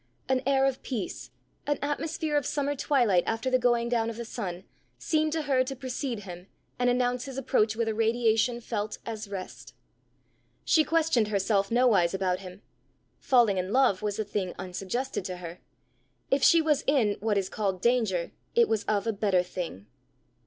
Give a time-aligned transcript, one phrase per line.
[0.27, 1.29] An air of peace,
[1.67, 4.63] an atmosphere of summer twilight after the going down of the sun,
[4.97, 6.47] seemed to her to precede him
[6.79, 9.75] and announce his approach with a radiation felt as rest.
[10.65, 12.63] She questioned herself nowise about him.
[13.19, 15.59] Falling in love was a thing unsuggested to her;
[16.31, 19.85] if she was in what is called danger, it was of a better thing.